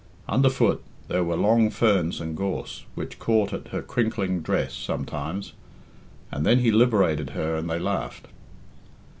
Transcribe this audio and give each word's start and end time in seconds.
Underfoot 0.27 0.81
there 1.09 1.23
were 1.23 1.35
long 1.35 1.69
ferns 1.69 2.19
and 2.19 2.35
gorse, 2.35 2.85
which 2.95 3.19
caught 3.19 3.53
at 3.53 3.67
her 3.67 3.83
crinkling 3.83 4.41
dress 4.41 4.73
sometimes, 4.73 5.53
and 6.31 6.43
then 6.43 6.57
he 6.57 6.71
liberated 6.71 7.29
her 7.37 7.53
and 7.55 7.69
they 7.69 7.77
laughed. 7.77 8.25